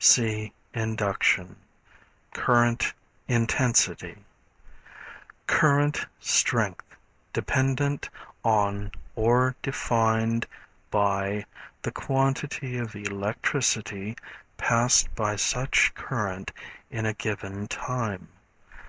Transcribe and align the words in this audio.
(See 0.00 0.52
Induction.) 0.74 1.56
Current 2.32 2.92
Intensity. 3.26 4.22
Current 5.48 6.06
strength, 6.20 6.84
dependent 7.32 8.08
on 8.44 8.92
or 9.16 9.56
defined 9.60 10.46
by 10.92 11.46
the 11.82 11.90
quantity 11.90 12.78
of 12.78 12.94
electricity 12.94 14.16
passed 14.56 15.12
by 15.16 15.34
such 15.34 15.92
current 15.96 16.52
in 16.90 17.04
a 17.04 17.12
given 17.12 17.66
time. 17.66 18.28